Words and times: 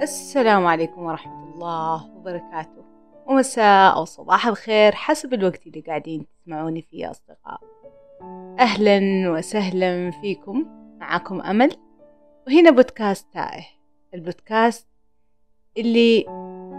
السلام 0.00 0.66
عليكم 0.66 1.02
ورحمة 1.02 1.54
الله 1.54 2.16
وبركاته. 2.16 2.84
ومساء 3.26 3.96
أو 3.96 4.04
صباح 4.04 4.46
الخير 4.46 4.92
حسب 4.92 5.34
الوقت 5.34 5.66
اللي 5.66 5.80
قاعدين 5.80 6.26
تسمعوني 6.26 6.82
فيه 6.82 7.02
يا 7.02 7.10
أصدقاء. 7.10 7.60
أهلا 8.60 9.30
وسهلا 9.30 10.10
فيكم. 10.10 10.66
معاكم 11.00 11.40
أمل. 11.40 11.76
وهنا 12.46 12.70
بودكاست 12.70 13.26
تائه. 13.32 13.64
البودكاست 14.14 14.88
اللي 15.78 16.24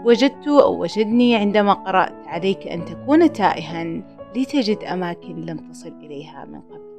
وجدته 0.04 0.62
أو 0.62 0.82
وجدني 0.82 1.36
عندما 1.36 1.72
قرأت 1.72 2.26
عليك 2.26 2.66
أن 2.66 2.84
تكون 2.84 3.32
تائها 3.32 3.84
لتجد 4.36 4.84
أماكن 4.84 5.40
لم 5.40 5.70
تصل 5.70 5.88
إليها 5.88 6.44
من 6.44 6.60
قبل. 6.60 6.94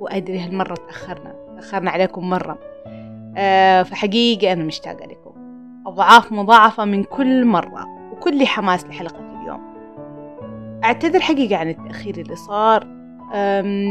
وأدري 0.00 0.38
هالمرة 0.38 0.74
تأخرنا. 0.74 1.54
تأخرنا 1.56 1.90
عليكم 1.90 2.30
مرة. 2.30 2.58
فحقيقة 3.84 4.52
أنا 4.52 4.64
مشتاقة 4.64 5.06
لكم. 5.06 5.30
أضعاف 5.86 6.32
مضاعفة 6.32 6.84
من 6.84 7.04
كل 7.04 7.44
مرة 7.44 7.86
وكل 8.12 8.46
حماس 8.46 8.86
لحلقة 8.86 9.40
اليوم. 9.42 9.60
أعتذر 10.84 11.20
حقيقة 11.20 11.56
عن 11.56 11.68
التأخير 11.68 12.16
اللي 12.16 12.36
صار 12.36 12.84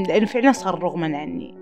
لأنه 0.07 0.25
فعلا 0.25 0.52
صار 0.52 0.83
رغما 0.83 1.17
عني. 1.17 1.55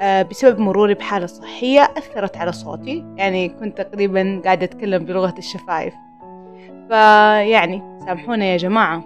أه 0.00 0.22
بسبب 0.22 0.58
مروري 0.58 0.94
بحالة 0.94 1.26
صحية 1.26 1.82
أثرت 1.82 2.36
على 2.36 2.52
صوتي. 2.52 3.04
يعني 3.16 3.48
كنت 3.48 3.80
تقريبا 3.80 4.42
قاعدة 4.44 4.64
أتكلم 4.64 5.04
بلغة 5.04 5.34
الشفايف. 5.38 5.94
فيعني 6.88 7.82
سامحونا 8.06 8.44
يا 8.44 8.56
جماعة. 8.56 9.04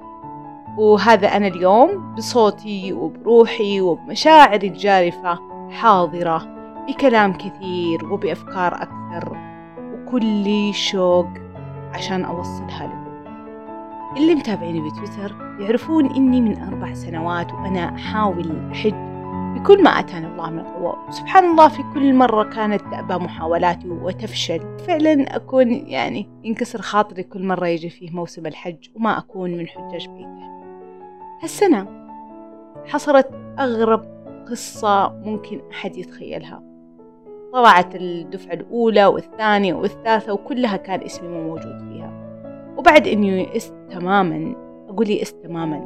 وهذا 0.78 1.27
أنا 1.28 1.47
اليوم 1.47 2.14
بصوتي 2.14 2.92
وبروحي 2.92 3.80
وبمشاعري 3.80 4.66
الجارفة 4.66 5.38
حاضرة. 5.70 6.58
بكلام 6.88 7.33
كثير 7.33 8.12
وبأفكار 8.12 8.74
أكثر 8.74 9.37
وكل 9.92 10.74
شوق 10.74 11.28
عشان 11.95 12.24
أوصلها 12.24 12.87
لكم. 12.87 13.08
اللي 14.17 14.34
متابعيني 14.34 14.81
بتويتر 14.81 15.36
يعرفون 15.61 16.06
إني 16.14 16.41
من 16.41 16.62
أربع 16.62 16.94
سنوات 16.94 17.53
وأنا 17.53 17.94
أحاول 17.94 18.70
أحج 18.72 18.94
بكل 19.55 19.83
ما 19.83 19.91
أتاني 19.91 20.27
الله 20.27 20.50
من 20.50 20.62
قوة 20.62 21.09
وسبحان 21.09 21.44
الله 21.44 21.69
في 21.69 21.83
كل 21.94 22.14
مرة 22.14 22.42
كانت 22.42 22.81
تأبى 22.81 23.25
محاولاتي 23.25 23.89
وتفشل 23.89 24.78
فعلا 24.86 25.36
أكون 25.36 25.72
يعني 25.72 26.28
ينكسر 26.44 26.83
خاطري 26.83 27.22
كل 27.22 27.47
مرة 27.47 27.66
يجي 27.66 27.91
فيه 27.91 28.11
موسم 28.11 28.47
الحج 28.47 28.89
وما 28.94 29.19
أكون 29.19 29.50
من 29.50 29.69
حجاج 29.69 30.09
بيته. 30.09 30.48
هالسنة 31.42 31.86
حصلت 32.86 33.28
أغرب 33.59 34.05
قصة 34.50 35.09
ممكن 35.09 35.61
أحد 35.70 35.97
يتخيلها. 35.97 36.67
طلعت 37.52 37.94
الدفعة 37.94 38.52
الأولى 38.52 39.06
والثانية 39.06 39.74
والثالثة 39.74 40.32
وكلها 40.32 40.77
كان 40.77 41.02
اسمي 41.02 41.28
مو 41.28 41.42
موجود 41.42 41.78
فيها. 41.78 42.12
وبعد 42.77 43.06
إني 43.06 43.42
يئست 43.42 43.74
تماما 43.91 44.54
أقول 44.88 45.10
يئست 45.10 45.36
تماما. 45.44 45.76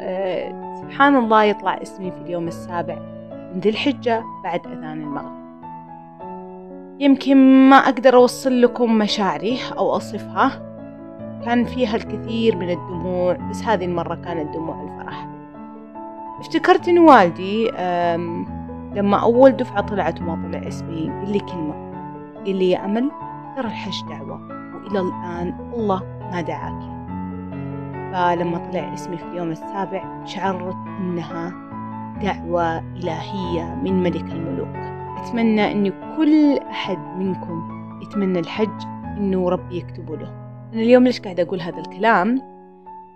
أه 0.00 0.74
سبحان 0.80 1.16
الله 1.16 1.44
يطلع 1.44 1.82
اسمي 1.82 2.10
في 2.10 2.18
اليوم 2.18 2.48
السابع 2.48 2.98
من 3.54 3.60
ذي 3.60 3.68
الحجة 3.68 4.22
بعد 4.44 4.66
أذان 4.66 5.00
المغرب. 5.02 5.42
يمكن 7.00 7.36
ما 7.70 7.76
أقدر 7.76 8.14
أوصل 8.14 8.62
لكم 8.62 8.98
مشاعري 8.98 9.58
أو 9.78 9.96
أصفها 9.96 10.62
كان 11.44 11.64
فيها 11.64 11.96
الكثير 11.96 12.56
من 12.56 12.70
الدموع 12.70 13.36
بس 13.50 13.62
هذه 13.62 13.84
المرة 13.84 14.14
كانت 14.14 14.54
دموع 14.54 14.82
الفرح. 14.82 15.28
افتكرت 16.40 16.88
إن 16.88 16.98
والدي 16.98 17.70
لما 18.94 19.22
أول 19.22 19.50
دفعة 19.50 19.80
طلعت 19.80 20.20
وما 20.20 20.48
طلع 20.48 20.68
اسمي 20.68 21.10
قال 21.10 21.32
لي 21.32 21.38
كلمة. 21.38 21.92
قال 22.36 22.56
لي 22.56 22.70
يا 22.70 22.84
أمل 22.84 23.10
ترى 23.56 23.66
الحج 23.66 24.08
دعوة 24.08 24.40
وإلى 24.74 25.00
الآن 25.00 25.72
الله 25.74 26.02
ما 26.32 26.40
دعاك. 26.40 26.92
فلما 28.12 28.58
طلع 28.58 28.94
اسمي 28.94 29.16
في 29.16 29.24
اليوم 29.24 29.50
السابع 29.50 30.24
شعرت 30.24 30.76
أنها 31.00 31.52
دعوة 32.22 32.78
إلهية 32.78 33.74
من 33.74 34.02
ملك 34.02 34.32
الملوك. 34.32 34.76
أتمنى 35.18 35.72
أن 35.72 35.92
كل 36.16 36.58
أحد 36.58 36.98
منكم 37.18 37.82
يتمنى 38.02 38.38
الحج 38.38 38.82
أنه 39.18 39.48
ربي 39.48 39.76
يكتبه 39.76 40.16
له. 40.16 40.28
أنا 40.72 40.82
اليوم 40.82 41.04
ليش 41.04 41.20
قاعدة 41.20 41.42
أقول 41.42 41.60
هذا 41.60 41.78
الكلام؟ 41.78 42.42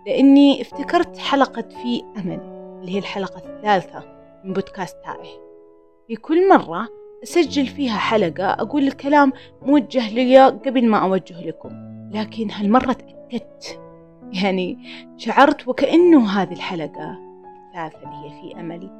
لأني 0.07 0.63
افتكرت 0.63 1.19
حلقة 1.19 1.65
في 1.83 2.03
أمل 2.17 2.41
اللي 2.81 2.95
هي 2.95 2.99
الحلقة 2.99 3.43
الثالثة 3.47 4.03
من 4.45 4.53
بودكاست 4.53 4.97
تائه. 5.05 5.46
في 6.07 6.17
كل 6.17 6.49
مرة 6.49 6.89
أسجل 7.23 7.67
فيها 7.67 7.97
حلقة 7.97 8.45
أقول 8.45 8.83
الكلام 8.83 9.33
موجه 9.63 10.15
لي 10.15 10.39
قبل 10.39 10.89
ما 10.89 10.99
أوجه 10.99 11.47
لكم. 11.47 11.71
لكن 12.13 12.51
هالمرة 12.51 12.93
تأكدت. 12.93 13.81
يعني 14.33 14.79
شعرت 15.17 15.69
وكأنه 15.69 16.31
هذه 16.31 16.53
الحلقة 16.53 17.19
الثالثة 17.69 17.99
اللي 17.99 18.17
هي 18.27 18.41
في 18.41 18.61
أمل. 18.61 18.91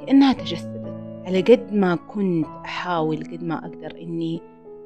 كأنها 0.00 0.32
تجسدت. 0.32 0.86
على 1.26 1.40
قد 1.40 1.72
ما 1.72 1.94
كنت 1.94 2.46
أحاول 2.64 3.16
قد 3.16 3.44
ما 3.44 3.58
أقدر 3.58 3.96
إني 4.02 4.40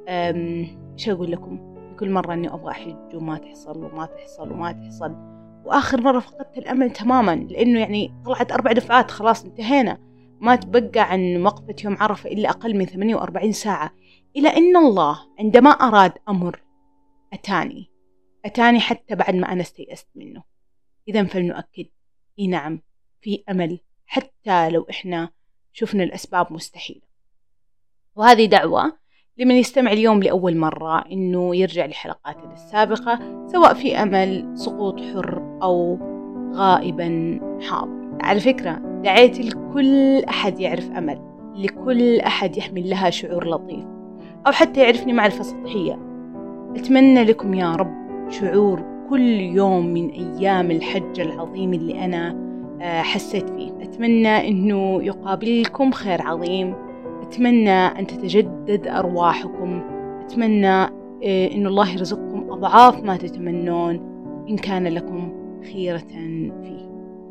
إيش 0.09 1.09
أقول 1.09 1.33
لكم؟ 1.33 1.77
كل 1.99 2.11
مرة 2.11 2.35
إني 2.35 2.55
أبغى 2.55 2.71
أحج 2.71 3.15
وما 3.15 3.39
تحصل 3.39 3.85
وما 3.85 4.07
تحصل 4.07 4.53
وما 4.53 4.73
تحصل. 4.73 5.15
وآخر 5.65 6.01
مرة 6.01 6.19
فقدت 6.19 6.59
الأمل 6.59 6.91
تماما 6.91 7.37
لأنه 7.37 7.81
يعني 7.81 8.15
طلعت 8.25 8.53
أربع 8.53 8.73
دفعات 8.73 9.11
خلاص 9.11 9.45
انتهينا. 9.45 10.10
ما 10.41 10.57
تبقى 10.57 11.01
عن 11.01 11.43
وقفة 11.43 11.77
يوم 11.85 11.97
عرفة 12.01 12.31
إلا 12.31 12.51
أقل 12.51 12.77
من 12.77 12.85
48 12.85 13.53
ساعة. 13.53 13.95
إلى 14.37 14.49
أن 14.49 14.77
الله 14.77 15.19
عندما 15.39 15.71
أراد 15.71 16.13
أمر 16.29 16.63
أتاني 17.33 17.91
أتاني 18.45 18.81
حتى 18.81 19.15
بعد 19.15 19.35
ما 19.35 19.53
أنا 19.53 19.61
استيأست 19.61 20.09
منه. 20.15 20.43
إذا 21.09 21.25
فلنؤكد. 21.25 21.87
إي 22.39 22.47
نعم 22.47 22.83
في 23.21 23.45
أمل 23.51 23.81
حتى 24.07 24.71
لو 24.71 24.87
إحنا 24.91 25.31
شفنا 25.73 26.05
الأسباب 26.05 26.53
مستحيلة. 26.53 27.11
وهذه 28.17 28.47
دعوة 28.47 28.99
لمن 29.39 29.55
يستمع 29.55 29.93
اليوم 29.93 30.23
لأول 30.23 30.57
مرة 30.57 30.99
إنه 31.13 31.57
يرجع 31.57 31.87
لحلقاتنا 31.87 32.53
السابقة 32.53 33.47
سواء 33.47 33.75
في 33.75 33.97
أمل 33.97 34.59
سقوط 34.59 35.01
حر 35.01 35.59
أو 35.63 35.99
غائبا 36.55 37.41
حاضر. 37.63 38.19
على 38.21 38.41
فكرة 38.41 38.90
دعيت 39.05 39.41
لكل 39.41 40.19
أحد 40.25 40.61
يعرف 40.61 40.91
أمل 40.91 41.19
لكل 41.57 42.21
أحد 42.21 42.57
يحمل 42.57 42.91
لها 42.91 43.11
شعور 43.11 43.49
لطيف 43.49 43.85
أو 44.47 44.53
حتى 44.53 44.81
يعرفني 44.81 45.13
معرفة 45.13 45.43
سطحية. 45.43 45.99
أتمنى 46.77 47.25
لكم 47.25 47.55
يا 47.55 47.77
رب 47.77 47.95
شعور 48.29 48.83
كل 49.11 49.41
يوم 49.41 49.87
من 49.87 50.11
أيام 50.11 50.71
الحج 50.71 51.21
العظيم 51.21 51.75
اللي 51.75 52.05
أنا 52.05 52.51
آه، 52.83 53.03
حسيت 53.03 53.51
فيه. 53.51 53.73
أتمنى 53.83 54.49
أنه 54.49 55.03
يقابلكم 55.03 55.93
خير 55.93 56.23
عظيم. 56.23 56.75
أتمنى 57.23 57.71
أن 57.71 58.07
تتجدد 58.07 58.89
أرواحكم. 58.89 59.83
أتمنى 60.21 60.83
آه، 61.25 61.55
أن 61.55 61.67
الله 61.67 61.93
يرزقكم 61.93 62.47
أضعاف 62.51 63.05
ما 63.05 63.17
تتمنون 63.17 64.01
إن 64.51 64.57
كان 64.57 64.89
لكم 64.89 65.33
خيرة 65.73 65.99
فيه. 66.63 66.80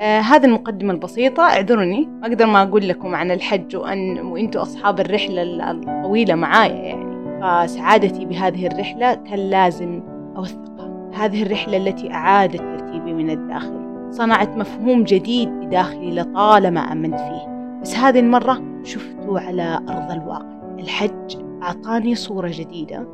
آه 0.02 0.20
هذه 0.20 0.46
المقدمة 0.46 0.94
البسيطة. 0.94 1.44
اعذروني 1.44 2.06
ما 2.06 2.28
أقدر 2.28 2.46
ما 2.46 2.64
أقول 2.64 2.88
لكم 2.88 3.16
عن 3.16 3.32
الحج 3.32 3.76
وأن 3.76 4.20
وأنتوا 4.20 4.62
أصحاب 4.62 5.00
الرحلة 5.00 5.72
الطويلة 5.72 6.36
معايا 6.36 6.74
يعني. 6.74 7.10
فسعادتي 7.42 8.26
بهذه 8.26 8.68
الرحلة 8.68 9.14
كان 9.14 9.40
لازم 9.40 10.04
أوثقها 10.38 11.10
هذه 11.14 11.44
الرحلة 11.44 11.78
التي 11.78 12.12
أعادت 12.12 12.62
ترتيبي 12.62 13.14
من 13.14 13.30
الداخل. 13.30 13.80
صنعت 14.12 14.58
مفهوم 14.58 15.04
جديد 15.04 15.50
بداخلي 15.50 16.12
لطالما 16.22 16.80
آمنت 16.80 17.20
فيه. 17.20 17.80
بس 17.82 17.96
هذه 17.96 18.20
المرة 18.20 18.62
شفته 18.84 19.40
على 19.40 19.80
أرض 19.90 20.12
الواقع. 20.12 20.76
الحج 20.80 21.38
أعطاني 21.64 22.16
صورة 22.16 22.52
جديدة. 22.54 23.08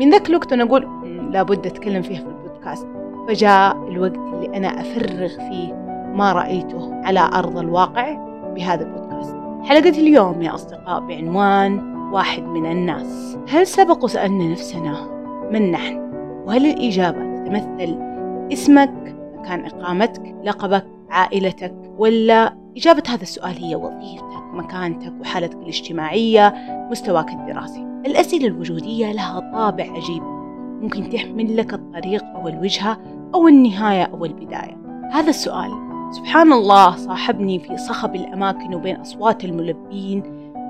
من 0.00 0.10
ذاك 0.10 0.30
الوقت 0.30 0.52
أنا 0.52 0.64
أقول 0.64 0.86
لابد 1.32 1.66
أتكلم 1.66 2.02
فيها 2.02 2.18
في 2.18 2.26
البودكاست. 2.26 2.86
فجاء 3.28 3.88
الوقت 3.88 4.16
اللي 4.16 4.56
أنا 4.56 4.80
أفرغ 4.80 5.28
فيه 5.28 5.85
ما 6.16 6.32
رأيته 6.32 6.94
على 7.04 7.30
أرض 7.34 7.58
الواقع 7.58 8.14
بهذا 8.54 8.84
البودكاست. 8.84 9.36
حلقة 9.64 10.00
اليوم 10.00 10.42
يا 10.42 10.54
أصدقاء 10.54 11.00
بعنوان 11.00 11.96
واحد 12.12 12.42
من 12.42 12.66
الناس. 12.72 13.38
هل 13.48 13.66
سبق 13.66 14.04
وسألنا 14.04 14.52
نفسنا 14.52 15.08
من 15.52 15.70
نحن؟ 15.70 15.96
وهل 16.46 16.66
الإجابة 16.66 17.36
تتمثل 17.36 17.98
اسمك 18.52 19.16
مكان 19.38 19.64
إقامتك 19.64 20.34
لقبك 20.44 20.86
عائلتك 21.10 21.74
ولا 21.98 22.56
إجابة 22.76 23.02
هذا 23.08 23.22
السؤال 23.22 23.64
هي 23.64 23.76
وظيفتك 23.76 24.54
مكانتك 24.54 25.12
وحالتك 25.20 25.56
الاجتماعية 25.56 26.54
مستواك 26.90 27.30
الدراسي؟ 27.30 27.86
الأسئلة 28.06 28.46
الوجودية 28.46 29.12
لها 29.12 29.40
طابع 29.40 29.84
عجيب. 29.84 30.22
ممكن 30.82 31.10
تحمل 31.10 31.56
لك 31.56 31.74
الطريق 31.74 32.24
أو 32.24 32.48
الوجهة 32.48 32.98
أو 33.34 33.48
النهاية 33.48 34.04
أو 34.04 34.24
البداية. 34.24 34.76
هذا 35.12 35.30
السؤال 35.30 35.85
سبحان 36.10 36.52
الله 36.52 36.96
صاحبني 36.96 37.58
في 37.58 37.76
صخب 37.76 38.14
الأماكن 38.14 38.74
وبين 38.74 38.96
أصوات 38.96 39.44
الملبين 39.44 40.22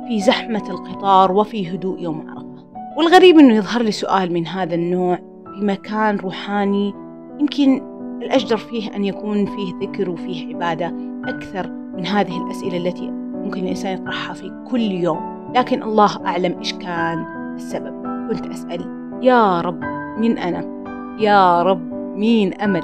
في 0.09 0.21
زحمة 0.21 0.71
القطار 0.71 1.33
وفي 1.33 1.75
هدوء 1.75 2.01
يوم 2.01 2.31
عرفة. 2.31 2.67
والغريب 2.97 3.39
أنه 3.39 3.55
يظهر 3.55 3.83
لي 3.83 3.93
سؤال 3.93 4.33
من 4.33 4.47
هذا 4.47 4.75
النوع 4.75 5.17
في 5.55 5.65
مكان 5.65 6.17
روحاني 6.17 6.95
يمكن 7.41 7.83
الأجدر 8.23 8.57
فيه 8.57 8.97
أن 8.97 9.05
يكون 9.05 9.47
فيه 9.47 9.75
ذكر 9.83 10.11
وفيه 10.11 10.55
عبادة 10.55 10.95
أكثر 11.25 11.71
من 11.71 12.07
هذه 12.07 12.43
الأسئلة 12.45 12.77
التي 12.77 13.11
ممكن 13.11 13.63
الإنسان 13.63 13.93
يطرحها 13.99 14.35
في 14.35 14.65
كل 14.71 14.81
يوم. 14.81 15.53
لكن 15.55 15.83
الله 15.83 16.27
أعلم 16.27 16.59
إيش 16.59 16.73
كان 16.73 17.25
السبب. 17.55 18.03
كنت 18.31 18.47
أسأل 18.47 19.09
يا 19.23 19.61
رب 19.61 19.81
من 20.19 20.39
أنا؟ 20.39 20.77
يا 21.21 21.63
رب 21.63 21.93
مين 22.17 22.55
أمل؟ 22.55 22.83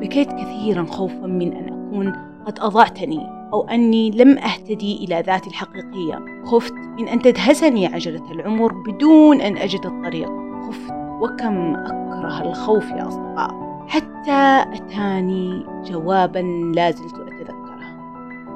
بكيت 0.00 0.32
كثيرا 0.32 0.84
خوفا 0.84 1.26
من 1.26 1.52
أن 1.52 1.73
أكون 1.94 2.12
قد 2.46 2.58
أضعتني 2.58 3.26
أو 3.52 3.68
أني 3.68 4.10
لم 4.10 4.38
أهتدي 4.38 5.04
إلى 5.04 5.22
ذاتي 5.26 5.50
الحقيقية. 5.50 6.24
خفت 6.44 6.72
من 6.72 7.08
أن 7.08 7.22
تدهسني 7.22 7.86
عجلة 7.86 8.32
العمر 8.32 8.72
بدون 8.72 9.40
أن 9.40 9.56
أجد 9.56 9.86
الطريق. 9.86 10.28
خفت. 10.68 10.92
وكم 11.20 11.74
أكره 11.74 12.42
الخوف 12.42 12.90
يا 12.90 13.08
أصدقاء. 13.08 13.84
حتى 13.88 14.64
أتاني 14.74 15.66
جوابا 15.84 16.38
لا 16.76 16.90
زلت 16.90 17.14
أتذكره. 17.14 17.84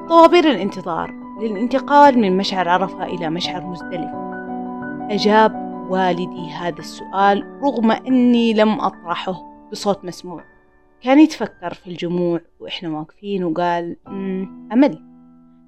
طوابير 0.09 0.49
الانتظار 0.49 1.13
للانتقال 1.41 2.19
من 2.19 2.37
مشعر 2.37 2.69
عرفة 2.69 3.03
إلى 3.03 3.29
مشعر 3.29 3.65
مزدلفة 3.65 4.29
أجاب 5.11 5.69
والدي 5.89 6.49
هذا 6.49 6.79
السؤال 6.79 7.59
رغم 7.63 7.91
أني 7.91 8.53
لم 8.53 8.81
أطرحه 8.81 9.33
بصوت 9.71 10.05
مسموع. 10.05 10.43
كان 11.01 11.19
يتفكر 11.19 11.73
في 11.73 11.87
الجموع 11.87 12.41
وإحنا 12.59 12.89
واقفين 12.89 13.43
وقال 13.43 13.97
أمل 14.71 15.05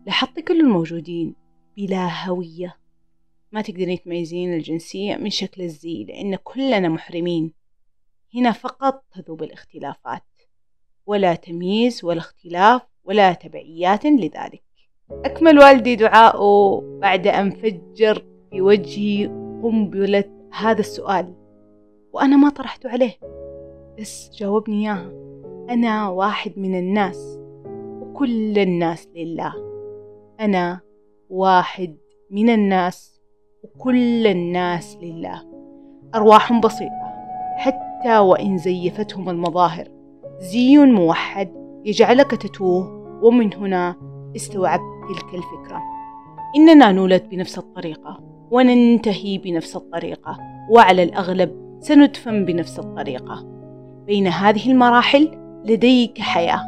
لاحظت 0.06 0.39
كل 0.39 0.60
الموجودين 0.60 1.36
بلا 1.78 2.28
هوية. 2.28 2.78
ما 3.51 3.62
تقدرين 3.62 4.01
تميزين 4.01 4.54
الجنسية 4.54 5.16
من 5.16 5.30
شكل 5.30 5.62
الزي 5.62 6.04
لأن 6.04 6.36
كلنا 6.36 6.89
محرمين. 6.89 7.54
هنا 8.36 8.51
فقط 8.51 9.04
تذوب 9.13 9.44
الاختلافات 9.44 10.24
ولا 11.06 11.36
تمييز 11.36 12.06
ولا 12.06 12.19
اختلاف 12.19 12.81
ولا 13.04 13.34
تبعيات 13.34 14.06
لذلك. 14.06 14.63
أكمل 15.12 15.60
والدي 15.60 15.95
دعاءه 15.95 16.81
بعد 17.01 17.27
أن 17.27 17.51
فجر 17.51 18.25
في 18.51 18.62
وجهي 18.62 19.27
قنبلة 19.63 20.48
هذا 20.54 20.80
السؤال 20.80 21.36
وأنا 22.13 22.38
ما 22.38 22.50
طرحت 22.50 22.86
عليه 22.86 23.19
بس 24.00 24.30
جاوبني 24.34 24.81
إياها. 24.81 25.20
أنا 25.71 26.09
واحد 26.09 26.51
من 26.57 26.79
الناس 26.79 27.39
وكل 28.01 28.59
الناس 28.59 29.07
لله. 29.15 29.53
أنا 30.39 30.79
واحد 31.29 31.97
من 32.31 32.50
الناس 32.50 33.21
وكل 33.63 34.27
الناس 34.27 34.97
لله. 35.01 35.41
أرواح 36.15 36.59
بسيطة 36.59 37.13
حتى 37.56 38.18
وإن 38.19 38.57
زيفتهم 38.57 39.29
المظاهر. 39.29 39.88
زي 40.39 40.77
موحد 40.77 41.51
يجعلك 41.85 42.31
تتوه 42.31 43.07
ومن 43.24 43.53
هنا 43.53 43.95
استوعبت 44.35 44.81
تلك 45.09 45.33
الفكرة. 45.33 45.81
إننا 46.56 46.91
نولد 46.91 47.29
بنفس 47.29 47.57
الطريقة 47.57 48.19
وننتهي 48.51 49.38
بنفس 49.38 49.75
الطريقة 49.75 50.38
وعلى 50.69 51.03
الأغلب 51.03 51.77
سندفن 51.79 52.45
بنفس 52.45 52.79
الطريقة. 52.79 53.45
بين 54.06 54.27
هذه 54.27 54.71
المراحل 54.71 55.40
لديك 55.66 56.22
حياة 56.22 56.62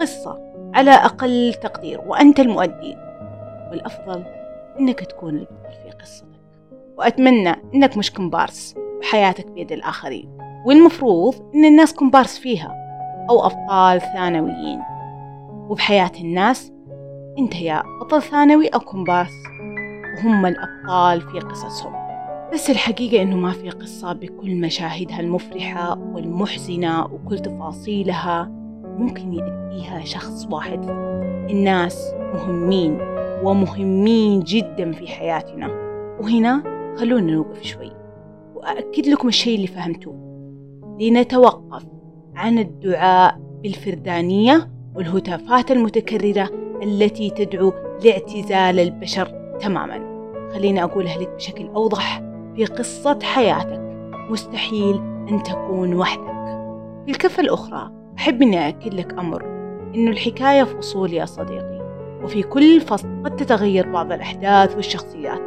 قصة 0.00 0.38
على 0.74 0.90
أقل 0.90 1.54
تقدير 1.62 2.00
وأنت 2.00 2.40
المؤدي. 2.40 2.96
والأفضل 3.70 4.24
إنك 4.80 5.00
تكون 5.00 5.34
البطل 5.34 5.72
في 5.84 5.90
قصتك. 5.90 6.28
وأتمنى 6.98 7.54
إنك 7.74 7.96
مش 7.96 8.12
كومبارس 8.12 8.74
وحياتك 9.00 9.46
بيد 9.50 9.72
الآخرين. 9.72 10.38
والمفروض 10.66 11.34
إن 11.54 11.64
الناس 11.64 11.94
كومبارس 11.94 12.38
فيها 12.38 12.74
أو 13.30 13.46
أبطال 13.46 14.00
ثانويين. 14.00 14.80
وبحياة 15.68 16.12
الناس 16.20 16.72
أنت 17.38 17.54
يا 17.60 17.82
بطل 18.00 18.22
ثانوي 18.22 18.68
أو 18.68 18.80
كومبارس 18.80 19.32
وهم 20.16 20.46
الأبطال 20.46 21.20
في 21.20 21.40
قصصهم. 21.40 22.07
بس 22.52 22.70
الحقيقة 22.70 23.22
إنه 23.22 23.36
ما 23.36 23.52
في 23.52 23.70
قصة 23.70 24.12
بكل 24.12 24.54
مشاهدها 24.54 25.20
المفرحة 25.20 25.98
والمحزنة 25.98 27.04
وكل 27.04 27.38
تفاصيلها. 27.38 28.48
ممكن 28.98 29.32
يأديها 29.32 30.04
شخص 30.04 30.48
واحد. 30.50 30.82
فقط 30.84 31.50
الناس 31.50 32.12
مهمين 32.34 32.98
ومهمين 33.42 34.40
جدا 34.40 34.92
في 34.92 35.06
حياتنا. 35.06 35.66
وهنا 36.20 36.62
خلونا 36.98 37.32
نوقف 37.32 37.62
شوي. 37.62 37.92
وأأكد 38.54 39.06
لكم 39.06 39.28
الشيء 39.28 39.56
اللي 39.56 39.66
فهمتوه. 39.66 40.14
لنتوقف 41.00 41.86
عن 42.34 42.58
الدعاء 42.58 43.40
بالفردانية 43.62 44.70
والهتافات 44.94 45.70
المتكررة 45.70 46.50
التي 46.82 47.30
تدعو 47.30 47.72
لاعتزال 48.04 48.80
البشر 48.80 49.56
تماما. 49.60 50.18
خليني 50.54 50.84
أقولها 50.84 51.18
لك 51.18 51.28
بشكل 51.28 51.66
أوضح. 51.66 52.27
في 52.58 52.64
قصة 52.64 53.18
حياتك. 53.22 53.80
مستحيل 54.30 54.96
أن 55.30 55.42
تكون 55.42 55.94
وحدك. 55.94 56.58
في 57.04 57.10
الكفة 57.10 57.40
الأخرى 57.40 57.90
أحب 58.18 58.42
أني 58.42 58.68
أكد 58.68 58.94
لك 58.94 59.12
أمر. 59.18 59.44
إنه 59.94 60.10
الحكاية 60.10 60.64
فصول 60.64 61.12
يا 61.12 61.24
صديقي. 61.24 61.80
وفي 62.24 62.42
كل 62.42 62.80
فصل 62.80 63.22
قد 63.24 63.36
تتغير 63.36 63.92
بعض 63.92 64.12
الأحداث 64.12 64.76
والشخصيات. 64.76 65.40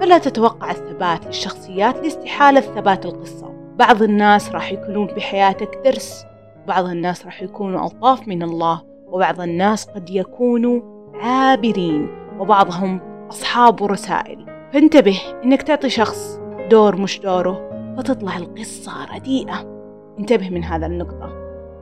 فلا 0.00 0.18
تتوقع 0.18 0.70
الثبات 0.70 1.26
للشخصيات 1.26 1.96
لاستحالة 1.96 2.60
ثبات 2.60 3.06
القصة. 3.06 3.54
بعض 3.76 4.02
الناس 4.02 4.52
راح 4.52 4.72
يكونون 4.72 5.06
بحياتك 5.06 5.80
درس. 5.84 6.24
بعض 6.68 6.84
الناس 6.84 7.24
راح 7.24 7.42
يكونوا 7.42 7.86
ألطاف 7.86 8.28
من 8.28 8.42
الله. 8.42 8.82
وبعض 9.06 9.40
الناس 9.40 9.86
قد 9.86 10.10
يكونوا 10.10 10.80
عابرين. 11.14 12.08
وبعضهم 12.38 13.00
أصحاب 13.30 13.84
رسائل. 13.84 14.46
فانتبه 14.72 15.20
إنك 15.44 15.62
تعطي 15.62 15.88
شخص 15.90 16.45
دور 16.70 16.96
مش 16.96 17.20
دوره 17.20 17.70
فتطلع 17.96 18.36
القصة 18.36 19.04
رديئة. 19.04 19.76
انتبه 20.18 20.50
من 20.50 20.64
هذا 20.64 20.86
النقطة. 20.86 21.32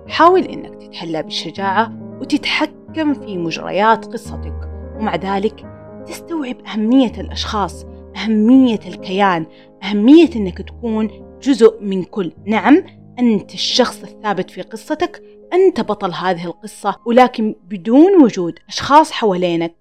حاول 0.09 0.43
إنك 0.43 0.75
تتحلى 0.75 1.23
بالشجاعة 1.23 1.93
وتتحكم 2.21 3.15
في 3.15 3.39
مجريات 3.39 4.05
قصتك 4.05 4.71
ومع 4.97 5.17
ذلك 5.17 5.67
تستوعب 6.07 6.57
أهمية 6.67 7.13
الأشخاص 7.21 7.87
أهمية 8.17 8.81
الكيان 8.87 9.47
أهمية 9.83 10.31
إنك 10.37 10.59
تكون 10.59 11.11
جزء 11.43 11.83
من 11.83 12.05
كل. 12.05 12.33
نعم 12.47 12.85
أنت 13.19 13.55
الشخص 13.55 14.03
الثابت 14.03 14.51
في 14.51 14.63
قصتك 14.63 15.23
أنت 15.53 15.81
بطل 15.81 16.13
هذه 16.13 16.45
القصة 16.45 16.97
ولكن 17.07 17.55
بدون 17.65 18.23
وجود 18.23 18.59
أشخاص 18.69 19.13
حوالينك. 19.13 19.75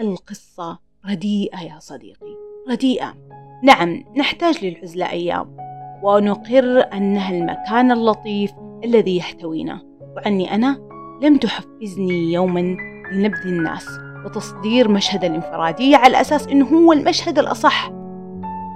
القصة 0.00 0.78
رديئة 1.10 1.60
يا 1.60 1.78
صديقي 1.78 2.36
رديئة. 2.70 3.33
نعم 3.64 4.04
نحتاج 4.16 4.64
للعزلة 4.64 5.10
أيام 5.10 5.56
ونقر 6.02 6.86
أنها 6.92 7.30
المكان 7.30 7.92
اللطيف 7.92 8.52
الذي 8.84 9.16
يحتوينا. 9.16 9.80
وعني 10.16 10.54
أنا 10.54 10.78
لم 11.22 11.36
تحفزني 11.36 12.32
يوما 12.32 12.76
لنبذ 13.12 13.46
الناس 13.46 13.86
وتصدير 14.24 14.88
مشهد 14.88 15.24
الانفرادية 15.24 15.96
على 15.96 16.20
أساس 16.20 16.46
إنه 16.48 16.66
هو 16.66 16.92
المشهد 16.92 17.38
الأصح. 17.38 17.90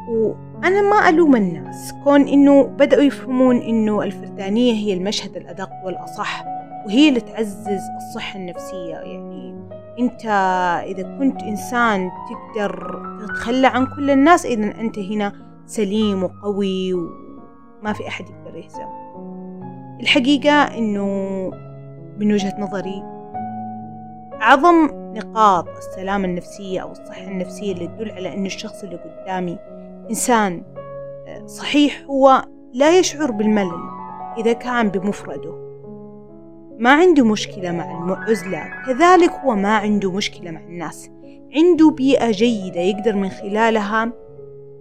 وأنا 0.08 0.90
ما 0.90 1.08
ألوم 1.08 1.36
الناس 1.36 1.94
كون 2.04 2.28
إنه 2.28 2.62
بدأوا 2.62 3.02
يفهمون 3.02 3.56
إنه 3.56 4.02
الفردانية 4.02 4.72
هي 4.72 4.92
المشهد 4.92 5.36
الأدق 5.36 5.70
والأصح 5.84 6.44
وهي 6.86 7.08
اللي 7.08 7.20
تعزز 7.20 7.82
الصحة 7.96 8.38
النفسية 8.38 8.94
يعني 8.94 9.54
أنت 9.98 10.26
إذا 10.86 11.18
كنت 11.18 11.42
إنسان 11.42 12.10
تقدر 12.30 13.02
تتخلى 13.20 13.66
عن 13.66 13.86
كل 13.86 14.10
الناس 14.10 14.46
إذا 14.46 14.80
أنت 14.80 14.98
هنا 14.98 15.32
سليم 15.66 16.22
وقوي 16.24 16.94
وما 16.94 17.92
في 17.92 18.08
أحد 18.08 18.24
يقدر 18.28 18.56
يهزم 18.56 18.88
الحقيقة 20.00 20.52
إنه 20.52 21.06
من 22.18 22.32
وجهة 22.32 22.60
نظري 22.60 23.02
أعظم 24.42 24.88
نقاط 24.92 25.68
السلامة 25.68 26.24
النفسية 26.24 26.80
أو 26.80 26.90
الصحة 26.90 27.28
النفسية 27.28 27.72
اللي 27.72 27.86
تدل 27.86 28.10
على 28.10 28.34
أن 28.34 28.46
الشخص 28.46 28.84
اللي 28.84 28.96
قدامي 28.96 29.58
إنسان 30.10 30.62
آه، 31.26 31.46
صحيح 31.46 32.02
هو 32.10 32.44
لا 32.74 32.98
يشعر 32.98 33.30
بالملل 33.30 33.80
إذا 34.38 34.52
كان 34.52 34.88
بمفرده. 34.88 35.67
ما 36.78 36.90
عنده 36.90 37.24
مشكلة 37.24 37.72
مع 37.72 38.04
العزلة 38.04 38.62
كذلك 38.86 39.30
هو 39.30 39.54
ما 39.54 39.76
عنده 39.76 40.12
مشكلة 40.12 40.50
مع 40.50 40.60
الناس. 40.60 41.10
عنده 41.56 41.90
بيئة 41.90 42.30
جيدة 42.30 42.80
يقدر 42.80 43.16
من 43.16 43.28
خلالها 43.28 44.12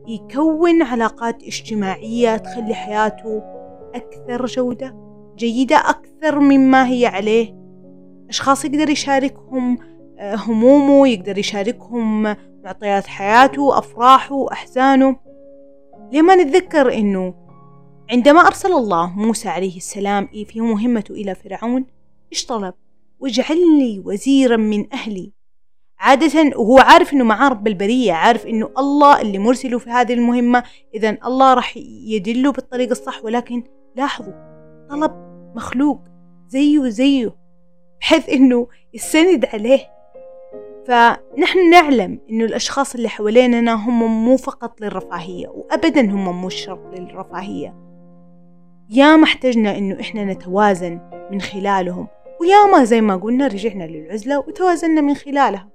يكون 0.08 0.82
علاقات 0.82 1.44
اجتماعية 1.44 2.38
تخلي 2.38 2.74
حياته 2.74 3.42
أكثر 3.96 4.46
جودة 4.46 4.96
جيدة 5.36 5.76
أكثر 5.76 6.40
مما 6.40 6.90
هي 6.90 7.06
عليه. 7.06 7.58
أشخاص 8.30 8.66
يقدر 8.66 8.90
يشاركهم 8.90 9.78
آه، 10.20 10.36
همومه 10.36 11.08
يقدر 11.08 11.38
يشاركهم 11.38 12.36
معطيات 12.64 13.08
حياته 13.08 13.78
أفراحه 13.78 14.52
أحزانه. 14.52 15.16
لما 16.14 16.36
نتذكر 16.36 16.94
أنه 16.94 17.47
عندما 18.12 18.40
أرسل 18.40 18.72
الله 18.72 19.20
موسى 19.20 19.50
عليه 19.50 19.78
السلام 19.78 20.28
في 20.28 20.62
مهمته 20.62 21.12
إلى 21.12 21.36
فرعون 21.36 21.86
إيش 22.34 22.46
طلب؟ 22.46 22.74
واجعل 23.20 23.80
لي 23.80 24.02
وزيرا 24.06 24.58
من 24.58 24.94
أهلي 24.94 25.32
عادة 26.00 26.58
وهو 26.58 26.78
عارف 26.78 27.14
إنه 27.14 27.24
معاه 27.24 27.50
رب 27.50 27.68
البرية 27.68 28.14
عارف 28.14 28.46
إنه 28.46 28.70
الله 28.78 29.22
اللي 29.22 29.38
مرسله 29.38 29.80
في 29.80 29.90
هذه 29.90 30.14
المهمة 30.14 30.64
اذا 30.94 31.18
الله 31.26 31.54
راح 31.54 31.78
يدله 32.08 32.52
بالطريق 32.52 32.90
الصح 32.90 33.26
ولكن 33.26 33.64
لاحظوا 33.96 34.34
طلب 34.90 35.12
مخلوق 35.56 36.02
زيه 36.48 36.90
زيه 36.90 37.36
بحيث 38.02 38.30
إنه 38.30 38.68
يستند 38.94 39.46
عليه 39.46 39.80
فنحن 40.88 41.70
نعلم 41.70 42.20
إنه 42.30 42.46
الأشخاص 42.46 42.96
اللي 42.96 43.10
حواليننا 43.10 43.74
هم 43.74 44.26
مو 44.26 44.38
فقط 44.38 44.82
للرفاهية 44.82 45.48
وابدا 45.48 46.02
هم 46.02 46.42
مو 46.42 46.50
شرط 46.50 47.00
للرفاهية 47.00 47.87
يا 48.90 49.16
ما 49.16 49.24
احتجنا 49.24 49.78
إنه 49.78 50.02
إحنا 50.02 50.26
نتوازن 50.26 51.00
من 51.32 51.42
خلالهم 51.42 52.08
ويا 52.42 52.66
ما 52.72 52.84
زي 52.84 53.02
ما 53.02 53.16
قلنا 53.16 53.48
رجعنا 53.48 53.84
للعزلة 53.84 54.40
وتوازنا 54.40 55.02
من 55.02 55.14
خلالها. 55.14 55.70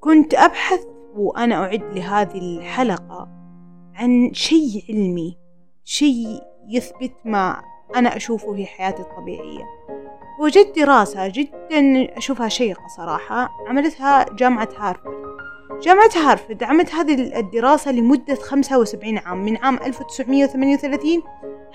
كنت 0.00 0.34
أبحث 0.34 0.80
وأنا 1.16 1.54
أعد 1.54 1.82
لهذه 1.94 2.38
الحلقة 2.38 3.28
عن 3.94 4.30
شيء 4.32 4.84
علمي 4.88 5.38
شيء 5.84 6.42
يثبت 6.68 7.12
ما 7.24 7.62
أنا 7.96 8.16
أشوفه 8.16 8.54
في 8.54 8.66
حياتي 8.66 9.02
الطبيعية. 9.02 9.64
وجدت 10.40 10.78
دراسة 10.78 11.28
جدا 11.28 12.16
أشوفها 12.18 12.48
شيقة 12.48 12.82
صراحة 12.96 13.48
عملتها 13.66 14.26
جامعة 14.32 14.68
هارفرد. 14.76 15.26
جامعة 15.82 16.10
هارفرد 16.16 16.62
عملت 16.62 16.94
هذه 16.94 17.38
الدراسة 17.38 17.92
لمدة 17.92 18.34
75 18.34 19.18
عام 19.18 19.44
من 19.44 19.56
عام 19.56 19.76
1938 19.76 21.22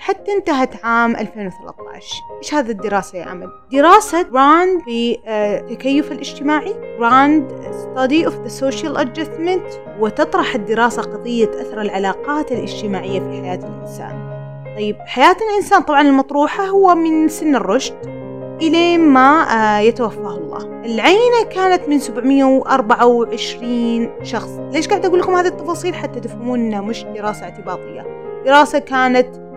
حتى 0.02 0.32
انتهت 0.32 0.84
عام 0.84 1.16
2013 1.16 2.22
إيش 2.38 2.54
هذا 2.54 2.70
الدراسة 2.70 3.18
يا 3.18 3.32
أمل؟ 3.32 3.48
دراسة 3.72 4.26
راند 4.34 4.80
في 4.84 5.18
التكيف 5.26 6.12
الاجتماعي. 6.12 6.74
Grant 7.00 7.50
Study 7.52 8.26
of 8.28 8.32
the 8.46 8.50
Social 8.60 8.96
Adjustment. 8.98 9.78
وتطرح 10.00 10.54
الدراسة 10.54 11.02
قضية 11.02 11.50
أثر 11.60 11.80
العلاقات 11.80 12.52
الاجتماعية 12.52 13.20
في 13.20 13.42
حياة 13.42 13.58
الإنسان. 13.58 14.32
طيب 14.76 14.96
حياة 15.06 15.36
الإنسان 15.50 15.82
طبعا 15.82 16.00
المطروحة 16.00 16.64
هو 16.64 16.94
من 16.94 17.28
سن 17.28 17.56
الرشد 17.56 18.22
إلى 18.62 18.98
ما 18.98 19.42
آه، 19.42 19.78
يتوفاه 19.78 20.36
الله. 20.36 20.58
العينة 20.84 21.42
كانت 21.50 21.88
من 21.88 21.98
724 21.98 24.10
شخص. 24.22 24.50
ليش 24.72 24.88
قاعد 24.88 25.06
أقول 25.06 25.20
لكم 25.20 25.34
هذه 25.34 25.46
التفاصيل؟ 25.46 25.94
حتى 25.94 26.20
تفهمون 26.20 26.60
إنها 26.60 26.80
مش 26.80 27.02
دراسة 27.04 27.44
اعتباطية. 27.44 28.06
دراسة 28.46 28.78
كانت 28.78 29.36
آه، 29.36 29.51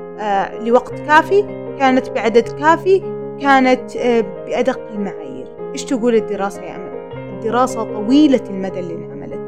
لوقت 0.66 1.00
كافي 1.00 1.42
كانت 1.80 2.10
بعدد 2.10 2.48
كافي 2.48 3.00
كانت 3.42 3.96
آه، 3.96 4.22
بأدق 4.22 4.92
المعايير. 4.92 5.72
إيش 5.74 5.84
تقول 5.86 6.16
الدراسة 6.16 6.62
يا 6.62 6.76
أمل؟ 6.76 6.96
الدراسة 7.34 7.84
طويلة 7.84 8.44
المدى 8.50 8.80
اللي 8.80 8.94
انعملت. 8.94 9.40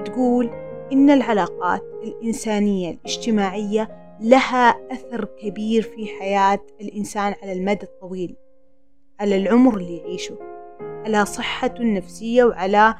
بتقول 0.00 0.50
إن 0.92 1.10
العلاقات 1.10 1.82
الإنسانية 2.04 2.90
الاجتماعية 2.90 3.88
لها 4.20 4.92
أثر 4.92 5.24
كبير 5.24 5.82
في 5.82 6.06
حياة 6.20 6.60
الإنسان 6.80 7.34
على 7.42 7.52
المدى 7.52 7.82
الطويل 7.82 8.36
على 9.20 9.36
العمر 9.36 9.76
اللي 9.76 9.96
يعيشه 9.96 10.38
على 10.80 11.24
صحته 11.26 11.80
النفسية 11.80 12.44
وعلى 12.44 12.94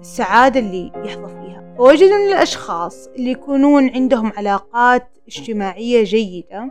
السعادة 0.00 0.60
اللي 0.60 0.92
يحظى 1.04 1.28
فيها. 1.28 1.43
فوجدوا 1.78 2.16
أن 2.16 2.28
الأشخاص 2.28 3.08
اللي 3.16 3.30
يكونون 3.30 3.90
عندهم 3.94 4.32
علاقات 4.36 5.08
اجتماعية 5.28 6.04
جيدة 6.04 6.70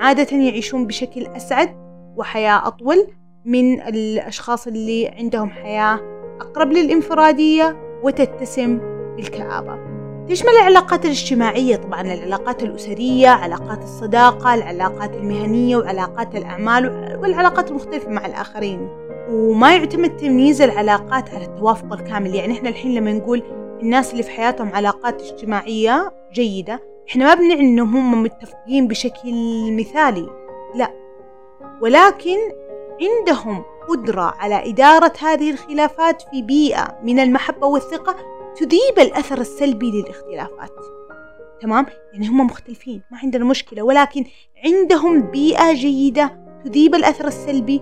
عادة 0.00 0.36
يعيشون 0.36 0.86
بشكل 0.86 1.26
أسعد 1.26 1.68
وحياة 2.16 2.66
أطول 2.66 3.06
من 3.44 3.80
الأشخاص 3.80 4.66
اللي 4.66 5.08
عندهم 5.08 5.50
حياة 5.50 6.00
أقرب 6.40 6.72
للإنفرادية 6.72 7.76
وتتسم 8.02 8.78
بالكآبة. 9.16 9.78
تشمل 10.28 10.50
العلاقات 10.50 11.04
الاجتماعية 11.04 11.76
طبعا 11.76 12.00
العلاقات 12.00 12.62
الأسرية 12.62 13.28
علاقات 13.28 13.82
الصداقة 13.82 14.54
العلاقات 14.54 15.14
المهنية 15.14 15.76
وعلاقات 15.76 16.34
الأعمال 16.36 17.16
والعلاقات 17.22 17.70
المختلفة 17.70 18.10
مع 18.10 18.26
الآخرين. 18.26 18.88
وما 19.30 19.76
يعتمد 19.76 20.16
تمييز 20.16 20.62
العلاقات 20.62 21.30
على 21.34 21.44
التوافق 21.44 21.92
الكامل. 21.92 22.34
يعني 22.34 22.52
إحنا 22.52 22.68
الحين 22.68 22.94
لما 22.94 23.12
نقول 23.12 23.42
الناس 23.82 24.12
اللي 24.12 24.22
في 24.22 24.30
حياتهم 24.30 24.68
علاقات 24.68 25.22
اجتماعية 25.22 26.12
جيدة 26.32 26.80
إحنا 27.08 27.24
ما 27.24 27.34
بنعني 27.34 27.60
إنهم 27.60 27.96
هم 27.96 28.22
متفقين 28.22 28.88
بشكل 28.88 29.32
مثالي 29.72 30.28
لا. 30.74 30.92
ولكن 31.82 32.36
عندهم 33.02 33.62
قدرة 33.88 34.34
على 34.38 34.70
إدارة 34.70 35.12
هذه 35.20 35.50
الخلافات 35.50 36.22
في 36.22 36.42
بيئة 36.42 36.98
من 37.02 37.18
المحبة 37.18 37.66
والثقة 37.66 38.16
تذيب 38.56 38.98
الأثر 38.98 39.38
السلبي 39.40 39.90
للاختلافات. 39.90 40.72
تمام؟ 41.60 41.86
يعني 42.12 42.28
هم 42.28 42.46
مختلفين 42.46 43.02
ما 43.10 43.18
عندنا 43.22 43.44
مشكلة. 43.44 43.82
ولكن 43.82 44.24
عندهم 44.64 45.20
بيئة 45.20 45.72
جيدة 45.72 46.38
تذيب 46.64 46.94
الأثر 46.94 47.26
السلبي 47.26 47.80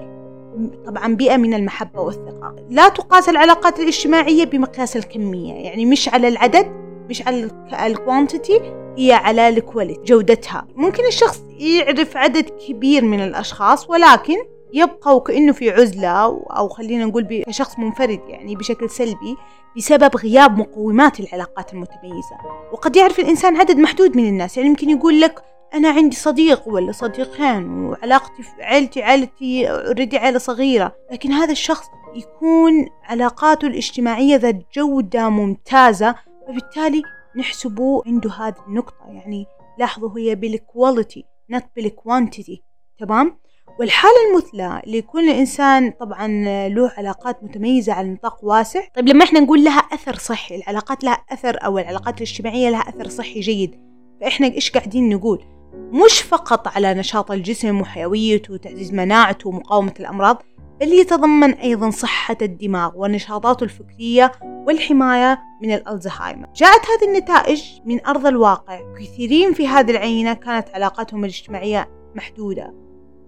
طبعا 0.87 1.15
بيئة 1.15 1.37
من 1.37 1.55
المحبة 1.55 2.01
والثقة. 2.01 2.55
لا 2.71 2.89
تقاس 2.89 3.29
العلاقات 3.29 3.81
الاجتماعية 3.81 4.45
بمقياس 4.45 4.97
الكمية 4.97 5.53
يعني 5.55 5.87
مش 5.87 6.09
على 6.09 6.29
العدد 6.29 6.67
مش 7.11 7.23
على 7.27 7.51
ال 7.87 7.95
quantity 7.95 8.61
هي 8.99 9.13
على 9.13 9.49
ال 9.49 9.56
quality 9.56 10.03
جودتها. 10.05 10.67
ممكن 10.75 11.07
الشخص 11.07 11.43
يعرف 11.59 12.17
عدد 12.17 12.51
كبير 12.69 13.05
من 13.05 13.21
الأشخاص 13.21 13.91
ولكن 13.91 14.37
يبقى 14.73 15.17
وكأنه 15.17 15.53
في 15.53 15.71
عزلة 15.71 16.09
أو 16.57 16.69
خلينا 16.69 17.05
نقول 17.05 17.43
كشخص 17.47 17.79
منفرد 17.79 18.21
يعني 18.29 18.57
بشكل 18.57 18.91
سلبي 18.91 19.37
بسبب 19.77 20.17
غياب 20.17 20.59
مقومات 20.59 21.21
العلاقات 21.21 21.73
المتميزة. 21.73 22.37
وقد 22.73 22.97
يعرف 22.97 23.19
الإنسان 23.21 23.57
عدد 23.57 23.77
محدود 23.77 24.17
من 24.17 24.29
الناس 24.29 24.57
يعني 24.57 24.69
يمكن 24.69 24.91
يقول 24.91 25.21
لك 25.21 25.43
أنا 25.75 25.91
عندي 25.91 26.17
صديق 26.17 26.69
ولا 26.69 26.93
صديقين 26.93 27.85
وعلاقتي 27.85 28.43
في 28.43 28.63
عائلتي 28.63 29.03
عائلتي 29.03 29.71
already 29.71 30.19
عائلة 30.19 30.39
صغيرة 30.39 30.97
لكن 31.13 31.33
هذا 31.33 31.53
الشخص 31.53 31.87
يكون 32.15 32.89
علاقاته 33.05 33.67
الاجتماعية 33.67 34.37
ذات 34.37 34.59
جودة 34.75 35.29
ممتازة 35.29 36.15
فبالتالي 36.49 37.03
نحسبه 37.37 38.03
عنده 38.07 38.31
هذه 38.31 38.55
النقطة. 38.69 39.07
يعني 39.09 39.47
لاحظوا 39.79 40.19
هي 40.19 40.35
بال 40.35 40.55
quality 40.55 41.25
not 41.53 41.63
بال 41.77 41.94
quantity 41.94 42.63
تمام؟ 42.99 43.39
والحالة 43.81 44.15
المثلى 44.31 44.83
اللي 44.87 44.99
يكون 44.99 45.29
الإنسان 45.29 45.91
طبعا 45.91 46.29
له 46.69 46.93
علاقات 46.99 47.45
متميزة 47.45 47.93
على 47.93 48.09
نطاق 48.09 48.45
واسع. 48.45 48.81
طيب 48.95 49.09
لما 49.09 49.25
إحنا 49.25 49.41
نقول 49.41 49.65
لها 49.65 49.79
أثر 49.79 50.15
صحي 50.15 50.57
العلاقات 50.57 51.05
لها 51.05 51.25
أثر 51.31 51.65
أو 51.65 51.79
العلاقات 51.79 52.17
الاجتماعية 52.17 52.71
لها 52.71 52.81
أثر 52.81 53.09
صحي 53.09 53.41
جيد 53.41 53.81
فإحنا 54.21 54.47
إيش 54.47 54.71
قاعدين 54.71 55.09
نقول؟ 55.09 55.56
مش 55.93 56.23
فقط 56.23 56.69
على 56.69 56.95
نشاط 56.95 57.31
الجسم 57.31 57.81
وحيويته 57.81 58.55
وتعزيز 58.55 58.93
مناعته 58.93 59.49
ومقاومة 59.49 59.95
الأمراض 60.01 60.43
بل 60.81 60.93
يتضمن 60.93 61.55
أيضا 61.55 61.91
صحة 61.91 62.37
الدماغ 62.43 62.93
ونشاطاته 62.95 63.65
الفكرية 63.65 64.33
والحماية 64.43 65.39
من 65.63 65.73
الألزهايمر. 65.75 66.49
جاءت 66.57 66.81
هذه 66.87 67.09
النتائج 67.09 67.63
من 67.85 68.07
أرض 68.07 68.27
الواقع. 68.27 68.81
كثيرين 69.01 69.53
في 69.53 69.69
هذه 69.69 69.91
العينة 69.91 70.35
كانت 70.35 70.69
علاقاتهم 70.75 71.25
الاجتماعية 71.25 71.89
محدودة. 72.17 72.75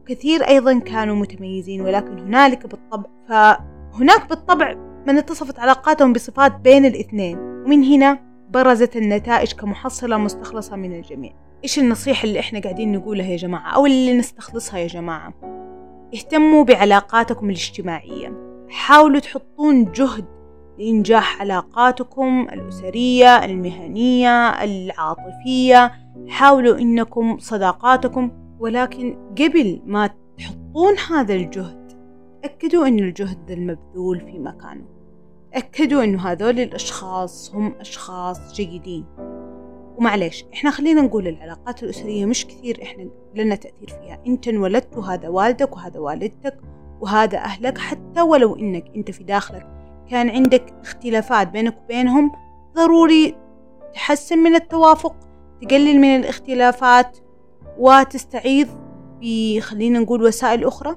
كثير 0.06 0.42
أيضا 0.48 0.78
كانوا 0.78 1.16
متميزين 1.16 1.80
ولكن 1.80 2.18
هنالك 2.18 2.66
بالطبع 2.66 3.10
فهناك 3.28 4.28
بالطبع 4.28 4.74
من 5.06 5.18
اتصفت 5.18 5.58
علاقاتهم 5.58 6.12
بصفات 6.12 6.60
بين 6.60 6.84
الاثنين. 6.84 7.38
ومن 7.38 7.84
هنا 7.84 8.18
برزت 8.50 8.96
النتائج 8.96 9.52
كمحصلة 9.52 10.16
مستخلصة 10.16 10.76
من 10.76 10.92
الجميع. 10.94 11.47
إيش 11.64 11.78
النصيحة 11.78 12.24
اللي 12.24 12.40
إحنا 12.40 12.60
قاعدين 12.60 12.92
نقولها 12.92 13.26
يا 13.26 13.36
جماعة؟ 13.36 13.74
أو 13.74 13.86
اللي 13.86 14.12
نستخلصها 14.18 14.78
يا 14.78 14.86
جماعة؟ 14.86 15.34
اهتموا 16.14 16.64
بعلاقاتكم 16.64 17.46
الاجتماعية. 17.46 18.32
حاولوا 18.68 19.20
تحطون 19.20 19.92
جهد 19.92 20.24
لإنجاح 20.78 21.40
علاقاتكم 21.40 22.46
الأسرية 22.52 23.44
المهنية 23.44 24.64
العاطفية. 24.64 25.92
حاولوا 26.28 26.78
إنكم 26.78 27.38
صداقاتكم 27.38 28.30
ولكن 28.58 29.32
قبل 29.38 29.82
ما 29.86 30.10
تحطون 30.38 30.98
هذا 31.10 31.34
الجهد 31.34 31.92
تأكدوا 32.42 32.86
أن 32.86 32.98
الجهد 32.98 33.50
المبذول 33.50 34.20
في 34.20 34.38
مكانه. 34.38 34.84
تأكدوا 35.52 36.04
أنه 36.04 36.28
هذول 36.28 36.60
الأشخاص 36.60 37.54
هم 37.54 37.74
أشخاص 37.80 38.54
جيدين. 38.54 39.04
ومعليش 39.98 40.44
إحنا 40.54 40.70
خلينا 40.70 41.00
نقول 41.00 41.28
العلاقات 41.28 41.82
الأسرية 41.82 42.24
مش 42.26 42.46
كثير 42.46 42.82
إحنا 42.82 43.08
لنا 43.34 43.54
تأثير 43.54 43.88
فيها. 43.88 44.22
أنت 44.26 44.48
انولدت 44.48 44.96
وهذا 44.96 45.28
والدك 45.28 45.76
وهذا 45.76 45.98
والدتك 46.00 46.60
وهذا 47.00 47.38
أهلك 47.38 47.78
حتى 47.78 48.20
ولو 48.20 48.56
إنك 48.56 48.84
أنت 48.96 49.10
في 49.10 49.24
داخلك 49.24 49.66
كان 50.10 50.30
عندك 50.30 50.74
اختلافات 50.82 51.48
بينك 51.48 51.78
وبينهم 51.84 52.32
ضروري 52.74 53.34
تحسن 53.94 54.38
من 54.38 54.54
التوافق 54.54 55.16
تقلل 55.62 56.00
من 56.00 56.16
الاختلافات 56.16 57.18
وتستعيض 57.78 58.68
بخلينا 59.22 59.98
نقول 59.98 60.22
وسائل 60.22 60.64
أخرى. 60.64 60.96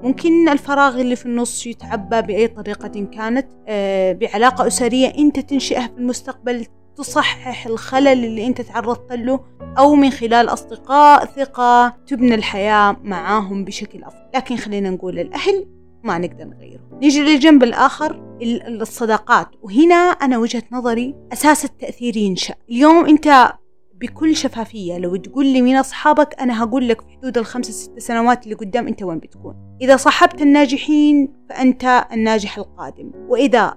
ممكن 0.00 0.48
الفراغ 0.48 1.00
اللي 1.00 1.16
في 1.16 1.26
النص 1.26 1.66
يتعبى 1.66 2.22
بأي 2.22 2.48
طريقة 2.48 2.88
كانت 3.04 3.46
آه، 3.68 4.12
بعلاقة 4.12 4.66
أسرية 4.66 5.08
أنت 5.18 5.40
تنشئها 5.40 5.86
في 5.86 5.98
المستقبل 5.98 6.66
تصحح 6.96 7.66
الخلل 7.66 8.24
اللي 8.24 8.46
أنت 8.46 8.60
تعرضت 8.60 9.12
له 9.12 9.40
أو 9.78 9.94
من 9.94 10.10
خلال 10.10 10.48
أصدقاء 10.48 11.24
ثقة 11.24 11.96
تبنى 12.06 12.34
الحياة 12.34 12.96
معاهم 13.02 13.64
بشكل 13.64 14.04
أفضل. 14.04 14.20
لكن 14.34 14.56
خلينا 14.56 14.90
نقول 14.90 15.18
الأهل 15.18 15.66
ما 16.04 16.18
نقدر 16.18 16.44
نغيره. 16.44 16.80
نيجي 17.02 17.22
للجنب 17.22 17.62
الآخر 17.62 18.36
الصداقات. 18.42 19.48
وهنا 19.62 19.94
أنا 19.94 20.38
وجهة 20.38 20.62
نظري 20.72 21.14
أساس 21.32 21.64
التأثير 21.64 22.16
ينشأ. 22.16 22.54
اليوم 22.70 23.06
أنت 23.06 23.52
بكل 24.00 24.36
شفافية. 24.36 24.98
لو 24.98 25.16
تقول 25.16 25.46
لي 25.46 25.62
مين 25.62 25.76
أصحابك 25.76 26.40
أنا 26.40 26.62
هقول 26.62 26.88
لك 26.88 27.00
في 27.00 27.06
حدود 27.08 27.38
الخمسة 27.38 27.72
ست 27.72 27.98
سنوات 27.98 28.44
اللي 28.44 28.54
قدام 28.54 28.86
أنت 28.86 29.02
وين 29.02 29.18
بتكون. 29.18 29.76
إذا 29.80 29.96
صاحبت 29.96 30.42
الناجحين 30.42 31.32
فأنت 31.48 32.06
الناجح 32.12 32.58
القادم. 32.58 33.10
وإذا 33.28 33.76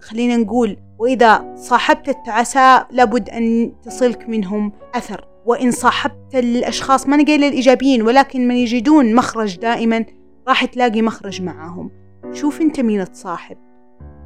خلينا 0.00 0.36
نقول 0.36 0.76
وإذا 0.98 1.54
صاحبت 1.56 2.08
التعساء 2.08 2.86
لابد 2.90 3.30
أن 3.30 3.72
تصلك 3.82 4.28
منهم 4.28 4.72
أثر. 4.94 5.28
وإن 5.46 5.70
صاحبت 5.70 6.34
الأشخاص 6.34 7.08
ما 7.08 7.16
نقول 7.16 7.44
الإيجابيين 7.44 8.02
ولكن 8.02 8.48
من 8.48 8.54
يجدون 8.54 9.14
مخرج 9.14 9.58
دائما 9.58 10.04
راح 10.48 10.64
تلاقي 10.64 11.02
مخرج 11.02 11.42
معاهم. 11.42 11.90
شوف 12.32 12.60
أنت 12.60 12.80
مين 12.80 13.12
تصاحب 13.12 13.56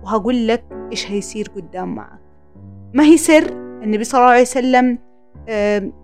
وهقول 0.04 0.48
لك 0.48 0.64
إيش 0.90 1.10
هيصير 1.10 1.48
قدام 1.56 1.94
معك. 1.94 2.20
ما 2.94 3.04
هي 3.04 3.16
سر؟ 3.16 3.69
النبي 3.82 4.04
صلى 4.04 4.18
الله 4.20 4.30
عليه 4.30 4.42
وسلم 4.42 4.98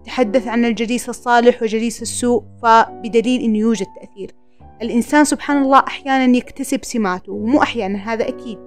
تحدث 0.05 0.49
عن 0.49 0.65
الجليس 0.65 1.09
الصالح 1.09 1.63
وجليس 1.63 2.03
السوء 2.03 2.43
فبدليل 2.63 3.41
أنه 3.41 3.59
يوجد 3.59 3.87
تأثير. 4.01 4.31
الإنسان 4.83 5.25
سبحان 5.25 5.63
الله 5.63 5.79
أحيانا 5.79 6.37
يكتسب 6.37 6.85
سماته 6.85 7.33
ومو 7.33 7.63
أحيانا 7.63 8.13
هذا 8.13 8.29
أكيد. 8.29 8.59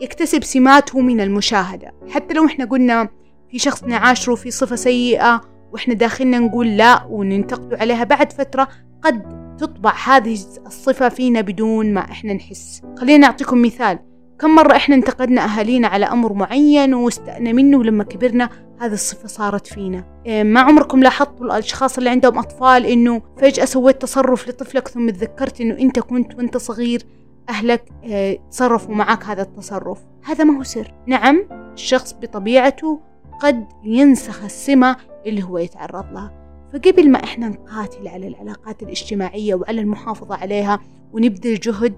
يكتسب 0.00 0.44
سماته 0.44 1.00
من 1.00 1.20
المشاهدة. 1.20 1.92
حتى 2.08 2.34
لو 2.34 2.46
إحنا 2.46 2.64
قلنا 2.64 3.08
في 3.50 3.58
شخص 3.58 3.84
نعاشره 3.84 4.34
في 4.34 4.50
صفة 4.50 4.76
سيئة 4.76 5.40
وإحنا 5.72 5.94
داخلنا 5.94 6.38
نقول 6.38 6.76
لا 6.76 7.04
وننتقد 7.10 7.74
عليها 7.74 8.04
بعد 8.04 8.32
فترة 8.32 8.68
قد 9.02 9.40
تطبع 9.58 9.94
هذه 10.06 10.32
الصفة 10.66 11.08
فينا 11.08 11.40
بدون 11.40 11.94
ما 11.94 12.00
إحنا 12.00 12.32
نحس. 12.32 12.82
خلينا 12.98 13.26
نعطيكم 13.26 13.62
مثال. 13.62 13.98
كم 14.40 14.54
مرة 14.54 14.76
إحنا 14.76 14.94
انتقدنا 14.94 15.44
أهالينا 15.44 15.88
على 15.88 16.06
أمر 16.06 16.32
معين 16.32 16.94
واستأنا 16.94 17.52
منه 17.52 17.78
ولما 17.78 18.04
كبرنا 18.04 18.48
هذه 18.78 18.92
الصفة 18.92 19.28
صارت 19.28 19.66
فينا. 19.66 20.04
إيه، 20.26 20.42
ما 20.42 20.60
عمركم 20.60 21.02
لاحظتوا 21.02 21.46
الأشخاص 21.46 21.98
اللي 21.98 22.10
عندهم 22.10 22.38
أطفال 22.38 22.86
إنه 22.86 23.22
فجأة 23.36 23.64
سويت 23.64 24.02
تصرف 24.02 24.48
لطفلك 24.48 24.88
ثم 24.88 25.10
تذكرت 25.10 25.60
إنه 25.60 25.78
أنت 25.78 25.98
كنت 25.98 26.34
وأنت 26.34 26.56
صغير 26.56 27.02
أهلك 27.48 27.84
إيه، 28.04 28.40
تصرفوا 28.50 28.94
معك 28.94 29.24
هذا 29.24 29.42
التصرف. 29.42 29.98
هذا 30.24 30.44
ما 30.44 30.58
هو 30.58 30.62
سر. 30.62 30.94
نعم 31.06 31.48
الشخص 31.74 32.14
بطبيعته 32.22 33.00
قد 33.40 33.64
ينسخ 33.84 34.44
السمة 34.44 34.96
اللي 35.26 35.42
هو 35.42 35.58
يتعرض 35.58 36.12
لها. 36.12 36.32
فقبل 36.72 37.10
ما 37.10 37.24
إحنا 37.24 37.48
نقاتل 37.48 38.08
على 38.08 38.28
العلاقات 38.28 38.82
الاجتماعية 38.82 39.54
وعلى 39.54 39.80
المحافظة 39.80 40.34
عليها 40.34 40.80
ونبذل 41.12 41.54
جهد 41.54 41.94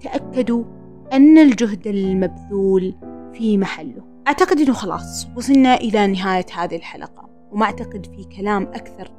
تأكدوا 0.00 0.64
أن 1.12 1.38
الجهد 1.38 1.86
المبذول 1.86 2.94
في 3.34 3.58
محله. 3.58 4.22
أعتقد 4.26 4.60
أنه 4.60 4.72
خلاص 4.72 5.28
وصلنا 5.36 5.74
إلى 5.74 6.06
نهاية 6.06 6.46
هذه 6.54 6.76
الحلقة 6.76 7.28
وما 7.52 7.64
أعتقد 7.64 8.06
في 8.06 8.24
كلام 8.36 8.62
أكثر 8.62 9.10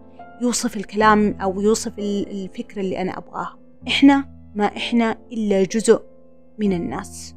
يوصف 0.41 0.77
الكلام 0.77 1.37
أو 1.41 1.61
يوصف 1.61 1.99
الفكرة 1.99 2.81
اللي 2.81 3.01
أنا 3.01 3.17
أبغاها. 3.17 3.57
إحنا 3.87 4.25
ما 4.55 4.65
إحنا 4.65 5.17
إلا 5.31 5.63
جزء 5.63 6.01
من 6.59 6.73
الناس 6.73 7.35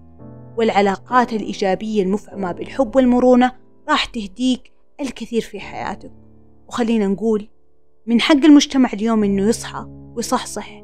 والعلاقات 0.57 1.33
الإيجابية 1.33 2.03
المفعمة 2.03 2.53
بالحب 2.53 2.97
والمرونة 2.97 3.53
راح 3.89 4.05
تهديك 4.05 4.73
الكثير 5.01 5.41
في 5.41 5.61
حياتك. 5.61 6.13
وخلينا 6.69 7.07
نقول 7.07 7.49
من 8.07 8.21
حق 8.21 8.45
المجتمع 8.45 8.91
اليوم 8.93 9.25
إنه 9.25 9.49
يصحى 9.49 9.87
ويصحصح 10.17 10.83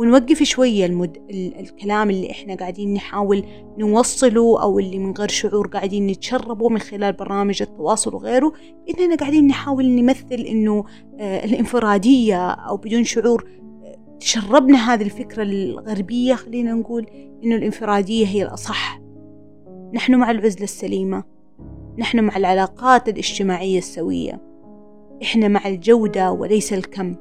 ونوقف 0.00 0.42
شوية 0.42 0.86
المد... 0.86 1.16
ال... 1.30 1.60
الكلام 1.60 2.10
اللي 2.10 2.30
إحنا 2.30 2.54
قاعدين 2.54 2.94
نحاول 2.94 3.44
نوصله 3.78 4.62
أو 4.62 4.78
اللي 4.78 4.98
من 4.98 5.12
غير 5.12 5.28
شعور 5.28 5.66
قاعدين 5.66 6.06
نتشربه 6.06 6.68
من 6.68 6.78
خلال 6.78 7.12
برامج 7.12 7.62
التواصل 7.62 8.14
وغيره 8.14 8.52
إننا 8.90 9.16
قاعدين 9.16 9.46
نحاول 9.46 9.86
نمثل 9.88 10.34
إنه 10.34 10.84
آه 11.18 11.44
الإنفرادية 11.44 12.50
أو 12.50 12.76
بدون 12.76 13.04
شعور 13.04 13.48
آه 13.84 14.16
تشربنا 14.20 14.94
هذه 14.94 15.02
الفكرة 15.02 15.42
الغربية 15.42 16.34
خلينا 16.34 16.72
نقول 16.72 17.06
إنه 17.44 17.56
الإنفرادية 17.56 18.26
هي 18.26 18.42
الأصح. 18.42 19.00
نحن 19.94 20.14
مع 20.14 20.30
العزلة 20.30 20.64
السليمة. 20.64 21.24
نحن 21.98 22.24
مع 22.24 22.36
العلاقات 22.36 23.08
الاجتماعية 23.08 23.78
السوية. 23.78 24.42
إحنا 25.22 25.48
مع 25.48 25.66
الجودة 25.66 26.32
وليس 26.32 26.72
الكم. 26.72 27.14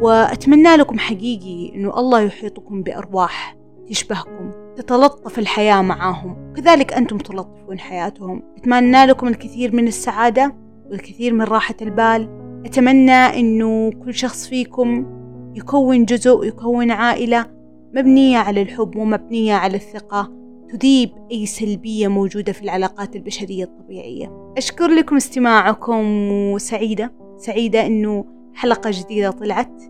وأتمنى 0.00 0.76
لكم 0.76 0.98
حقيقي 0.98 1.74
أنه 1.74 1.98
الله 2.00 2.20
يحيطكم 2.20 2.82
بأرواح 2.82 3.56
تشبهكم 3.88 4.50
تتلطف 4.76 5.38
الحياة 5.38 5.82
معاهم. 5.82 6.52
كذلك 6.56 6.92
أنتم 6.92 7.18
تلطفون 7.18 7.78
حياتهم. 7.78 8.42
أتمنى 8.56 9.06
لكم 9.06 9.28
الكثير 9.28 9.76
من 9.76 9.86
السعادة 9.86 10.56
والكثير 10.90 11.34
من 11.34 11.42
راحة 11.42 11.74
البال. 11.82 12.28
أتمنى 12.66 13.12
أنه 13.12 13.90
كل 14.04 14.14
شخص 14.14 14.48
فيكم 14.48 15.06
يكون 15.54 16.04
جزء 16.04 16.44
يكون 16.44 16.90
عائلة 16.90 17.46
مبنية 17.94 18.38
على 18.38 18.62
الحب 18.62 18.96
ومبنية 18.96 19.54
على 19.54 19.76
الثقة 19.76 20.32
تذيب 20.68 21.10
أي 21.32 21.46
سلبية 21.46 22.08
موجودة 22.08 22.52
في 22.52 22.62
العلاقات 22.62 23.16
البشرية 23.16 23.64
الطبيعية. 23.64 24.52
أشكر 24.56 24.86
لكم 24.86 25.16
استماعكم 25.16 26.04
وسعيدة 26.52 27.12
سعيدة 27.36 27.86
أنه 27.86 28.24
حلقة 28.56 28.90
جديدة 28.92 29.30
طلعت. 29.30 29.82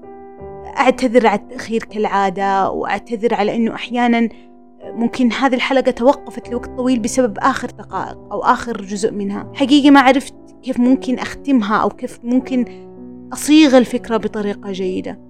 أعتذر 0.79 1.27
على 1.27 1.41
التأخير 1.41 1.85
كالعادة 1.85 2.71
وأعتذر 2.71 3.35
على 3.35 3.57
أنه 3.57 3.75
أحيانا 3.75 4.29
ممكن 4.85 5.33
هذه 5.33 5.55
الحلقة 5.55 5.91
توقفت 5.91 6.51
لوقت 6.51 6.71
طويل 6.77 6.99
بسبب 6.99 7.39
آخر 7.39 7.69
دقائق 7.69 8.19
أو 8.33 8.41
آخر 8.41 8.83
جزء 8.83 9.13
منها. 9.13 9.53
حقيقي 9.55 9.91
ما 9.91 10.01
عرفت 10.01 10.35
كيف 10.63 10.81
ممكن 10.81 11.19
أختمها 11.19 11.77
أو 11.77 11.89
كيف 11.89 12.19
ممكن 12.25 12.65
أصيغ 13.33 13.79
الفكرة 13.79 14.17
بطريقة 14.17 14.73
جيدة. 14.73 15.21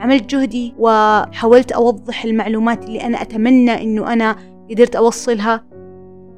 عملت 0.00 0.34
جهدي 0.34 0.74
وحاولت 0.78 1.72
أوضح 1.72 2.24
المعلومات 2.24 2.84
اللي 2.84 3.06
أنا 3.06 3.22
أتمنى 3.22 3.82
أنه 3.82 4.12
أنا 4.12 4.36
قدرت 4.70 4.96
أوصلها. 4.96 5.64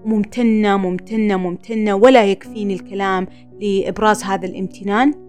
ممتنة 0.05 0.77
ممتنة 0.77 1.37
ممتنة 1.37 1.95
ولا 1.95 2.25
يكفيني 2.25 2.75
الكلام 2.75 3.27
لإبراز 3.61 4.25
هذا 4.25 4.47
الامتنان. 4.47 5.26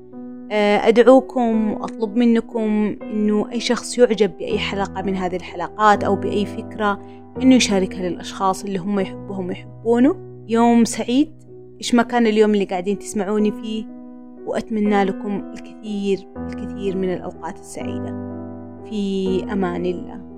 أدعوكم 0.52 1.74
وأطلب 1.74 2.16
منكم 2.16 2.96
أنه 3.02 3.52
أي 3.52 3.60
شخص 3.60 3.98
يعجب 3.98 4.38
بأي 4.38 4.60
حلقة 4.60 5.02
من 5.02 5.16
هذه 5.16 5.36
الحلقات 5.36 6.04
أو 6.04 6.16
بأي 6.16 6.46
فكرة 6.46 7.00
أنه 7.42 7.56
يشاركها 7.56 8.10
للأشخاص 8.10 8.64
اللي 8.64 8.80
هم 8.80 9.00
يحبهم 9.00 9.48
ويحبونه 9.48 10.16
يوم 10.48 10.86
سعيد. 10.86 11.32
إيش 11.78 11.96
ما 11.96 12.04
كان 12.04 12.28
اليوم 12.28 12.54
اللي 12.54 12.66
قاعدين 12.66 13.00
تسمعوني 13.00 13.52
فيه. 13.52 13.86
وأتمنى 14.46 15.04
لكم 15.04 15.52
الكثير 15.54 16.28
الكثير 16.38 16.98
من 16.98 17.14
الأوقات 17.14 17.60
السعيدة. 17.60 18.38
في 18.90 19.44
أمان 19.52 19.86
الله. 19.86 20.37